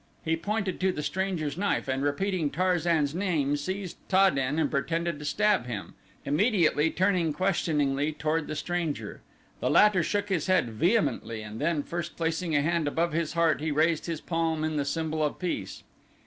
He 0.25 0.35
pointed 0.35 0.79
to 0.79 0.91
the 0.91 1.03
stranger's 1.03 1.59
knife, 1.59 1.87
and 1.87 2.01
repeating 2.01 2.49
Tarzan's 2.49 3.13
name, 3.13 3.55
seized 3.55 3.97
Ta 4.09 4.31
den 4.31 4.57
and 4.57 4.71
pretended 4.71 5.19
to 5.19 5.25
stab 5.25 5.67
him, 5.67 5.93
immediately 6.25 6.89
turning 6.89 7.33
questioningly 7.33 8.11
toward 8.11 8.47
the 8.47 8.55
stranger. 8.55 9.21
The 9.59 9.69
latter 9.69 10.01
shook 10.01 10.29
his 10.29 10.47
head 10.47 10.71
vehemently 10.71 11.43
and 11.43 11.61
then 11.61 11.83
first 11.83 12.17
placing 12.17 12.55
a 12.55 12.63
hand 12.63 12.87
above 12.87 13.13
his 13.13 13.33
heart 13.33 13.61
he 13.61 13.69
raised 13.69 14.07
his 14.07 14.21
palm 14.21 14.63
in 14.63 14.75
the 14.75 14.85
symbol 14.85 15.21
of 15.23 15.37
peace. 15.37 15.83